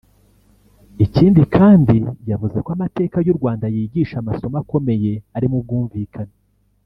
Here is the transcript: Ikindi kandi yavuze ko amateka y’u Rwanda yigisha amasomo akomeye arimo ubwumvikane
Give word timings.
Ikindi 1.05 1.41
kandi 1.55 1.95
yavuze 2.31 2.57
ko 2.65 2.69
amateka 2.75 3.17
y’u 3.25 3.37
Rwanda 3.39 3.65
yigisha 3.75 4.15
amasomo 4.19 4.55
akomeye 4.63 5.11
arimo 5.37 5.55
ubwumvikane 5.59 6.35